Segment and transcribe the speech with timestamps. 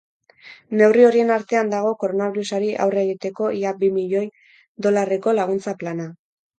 [0.79, 4.27] Neurri horien artean dago koronabirusari aurre egiteko ia bi bilioi
[4.89, 6.15] dolarreko laguntza plana.